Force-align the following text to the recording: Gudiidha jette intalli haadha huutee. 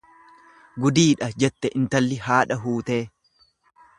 Gudiidha 0.85 1.27
jette 1.43 1.71
intalli 1.81 2.19
haadha 2.31 2.59
huutee. 2.65 3.01